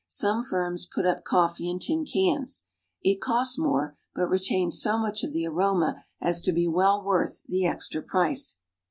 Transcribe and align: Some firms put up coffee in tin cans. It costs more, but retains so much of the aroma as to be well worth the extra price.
Some 0.07 0.41
firms 0.41 0.87
put 0.87 1.05
up 1.05 1.23
coffee 1.23 1.69
in 1.69 1.77
tin 1.77 2.05
cans. 2.07 2.65
It 3.03 3.21
costs 3.21 3.59
more, 3.59 3.99
but 4.15 4.25
retains 4.31 4.81
so 4.81 4.97
much 4.97 5.23
of 5.23 5.31
the 5.31 5.45
aroma 5.45 6.05
as 6.19 6.41
to 6.41 6.51
be 6.51 6.67
well 6.67 7.03
worth 7.05 7.43
the 7.43 7.67
extra 7.67 8.01
price. 8.01 8.57